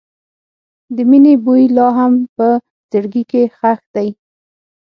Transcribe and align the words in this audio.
د 0.95 0.97
مینې 1.09 1.33
بوی 1.43 1.63
لا 1.75 1.87
هم 1.97 2.13
په 2.35 2.47
زړګي 2.91 3.23
کې 3.31 3.41
ښخ 3.57 3.79
دی. 3.95 4.09